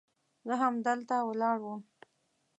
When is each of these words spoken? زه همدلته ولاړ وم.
زه 0.47 0.53
همدلته 0.63 1.15
ولاړ 1.29 1.57
وم. 1.65 1.81